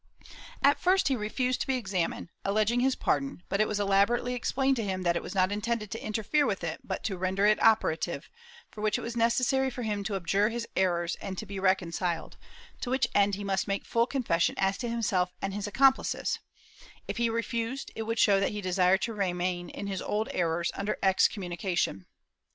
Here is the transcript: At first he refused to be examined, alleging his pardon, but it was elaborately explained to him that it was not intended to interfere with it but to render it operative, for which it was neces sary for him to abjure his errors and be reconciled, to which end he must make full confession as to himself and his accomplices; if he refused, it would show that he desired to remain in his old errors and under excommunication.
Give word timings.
At 0.63 0.79
first 0.79 1.09
he 1.09 1.15
refused 1.15 1.61
to 1.61 1.67
be 1.67 1.75
examined, 1.77 2.29
alleging 2.43 2.79
his 2.79 2.95
pardon, 2.95 3.43
but 3.49 3.61
it 3.61 3.67
was 3.67 3.79
elaborately 3.79 4.33
explained 4.33 4.75
to 4.77 4.83
him 4.83 5.03
that 5.03 5.15
it 5.15 5.21
was 5.21 5.35
not 5.35 5.51
intended 5.51 5.91
to 5.91 6.03
interfere 6.03 6.47
with 6.47 6.63
it 6.63 6.79
but 6.83 7.03
to 7.03 7.19
render 7.19 7.45
it 7.45 7.61
operative, 7.61 8.27
for 8.71 8.81
which 8.81 8.97
it 8.97 9.01
was 9.01 9.13
neces 9.15 9.43
sary 9.43 9.69
for 9.69 9.83
him 9.83 10.03
to 10.05 10.15
abjure 10.15 10.49
his 10.49 10.67
errors 10.75 11.17
and 11.21 11.45
be 11.47 11.59
reconciled, 11.59 12.37
to 12.79 12.89
which 12.89 13.05
end 13.13 13.35
he 13.35 13.43
must 13.43 13.67
make 13.67 13.85
full 13.85 14.07
confession 14.07 14.55
as 14.57 14.75
to 14.79 14.89
himself 14.89 15.33
and 15.39 15.53
his 15.53 15.67
accomplices; 15.67 16.39
if 17.07 17.17
he 17.17 17.29
refused, 17.29 17.91
it 17.93 18.01
would 18.01 18.17
show 18.17 18.39
that 18.39 18.53
he 18.53 18.59
desired 18.59 19.03
to 19.03 19.13
remain 19.13 19.69
in 19.69 19.85
his 19.85 20.01
old 20.01 20.29
errors 20.31 20.71
and 20.71 20.79
under 20.79 20.97
excommunication. 21.03 22.07